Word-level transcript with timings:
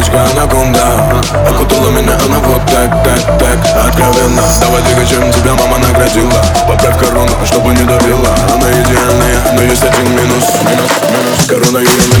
девочка 0.00 0.24
анаконда 0.32 1.20
Окутала 1.48 1.90
меня 1.90 2.14
она 2.24 2.38
вот 2.40 2.64
так, 2.66 2.90
так, 3.04 3.38
так 3.38 3.58
Откровенно 3.86 4.42
Давай 4.60 4.82
двигай, 4.82 5.06
чем 5.06 5.30
тебя 5.32 5.54
мама 5.54 5.78
наградила. 5.78 6.32
Поправь 6.66 6.98
корону, 6.98 7.32
чтобы 7.44 7.72
не 7.74 7.84
давила. 7.84 8.28
Она 8.54 8.70
идеальная, 8.70 9.54
но 9.54 9.62
есть 9.62 9.82
один 9.82 10.10
минус. 10.12 10.44
Минус, 10.64 10.90
минус, 11.10 11.46
корона 11.46 11.78
ее 11.78 12.19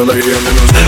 Корона 0.00 0.12
ее 0.12 0.24
минус 0.24 0.79